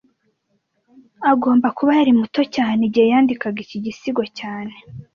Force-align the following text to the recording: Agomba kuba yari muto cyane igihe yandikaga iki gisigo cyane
Agomba 1.31 1.67
kuba 1.77 1.91
yari 1.99 2.11
muto 2.19 2.41
cyane 2.55 2.79
igihe 2.87 3.07
yandikaga 3.13 3.59
iki 3.65 3.77
gisigo 3.85 4.23
cyane 4.39 4.73